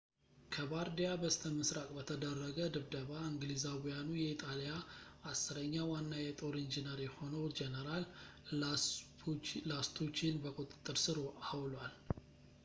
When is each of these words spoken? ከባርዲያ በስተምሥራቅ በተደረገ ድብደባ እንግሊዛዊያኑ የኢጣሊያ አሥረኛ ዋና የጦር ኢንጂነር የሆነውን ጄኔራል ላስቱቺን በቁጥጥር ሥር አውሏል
ከባርዲያ 0.53 1.09
በስተምሥራቅ 1.21 1.89
በተደረገ 1.97 2.57
ድብደባ 2.75 3.11
እንግሊዛዊያኑ 3.27 4.07
የኢጣሊያ 4.21 4.71
አሥረኛ 5.33 5.75
ዋና 5.91 6.11
የጦር 6.25 6.57
ኢንጂነር 6.65 6.99
የሆነውን 7.07 7.55
ጄኔራል 7.61 8.05
ላስቱቺን 9.71 10.41
በቁጥጥር 10.45 10.99
ሥር 11.07 11.19
አውሏል 11.51 11.95